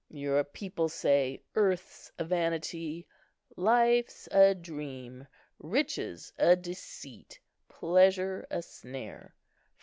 [0.09, 3.05] Your people say, 'Earth's a vanity,
[3.55, 5.27] life's a dream,
[5.59, 7.39] riches a deceit,
[7.69, 9.35] pleasure a snare.